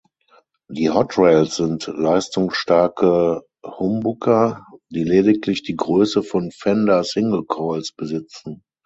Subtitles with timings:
[0.67, 8.63] Die „Hot Rails“ sind leistungsstarke Humbucker, die lediglich die Größe von Fender-Singlecoils besitzen.